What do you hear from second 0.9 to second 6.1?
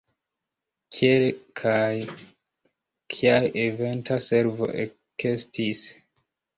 Kiel kaj kial Eventa Servo ekestis?